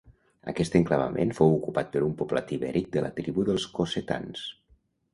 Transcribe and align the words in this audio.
Aquest 0.51 0.77
enclavament 0.79 1.33
fou 1.41 1.53
ocupat 1.59 1.93
per 1.97 2.03
un 2.07 2.17
poblat 2.23 2.57
ibèric 2.59 2.91
de 2.99 3.07
la 3.07 3.15
tribu 3.23 3.49
dels 3.51 3.71
cossetans. 3.79 4.47